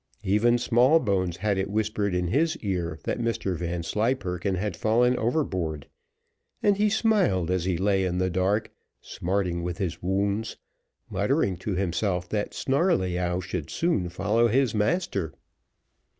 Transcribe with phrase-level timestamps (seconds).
[0.23, 5.85] Even Smallbones had it whispered in his ear that Mr Vanslyperken had fallen overboard,
[6.63, 10.57] and he smiled as he lay in the dark, smarting with his wounds,
[11.11, 15.35] muttering to himself that Snarleyyow should soon follow his master.